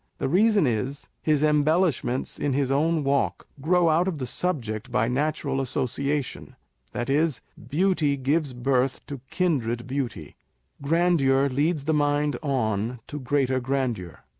The 0.17 0.27
reason 0.27 0.65
is, 0.65 1.09
his 1.21 1.43
embellishments 1.43 2.39
in 2.39 2.53
his 2.53 2.71
own 2.71 3.03
walk 3.03 3.45
grow 3.61 3.87
out 3.87 4.07
of 4.07 4.17
the 4.17 4.25
subject 4.25 4.91
by 4.91 5.07
natural 5.07 5.61
association; 5.61 6.55
that 6.91 7.07
is, 7.07 7.39
beauty 7.69 8.17
gives 8.17 8.53
birth 8.55 9.05
to 9.05 9.21
kindred 9.29 9.85
beauty, 9.85 10.37
grandeur 10.81 11.49
leads 11.49 11.83
the 11.83 11.93
mind 11.93 12.35
on 12.41 12.99
to 13.05 13.19
greater 13.19 13.59
grandeur. 13.59 14.21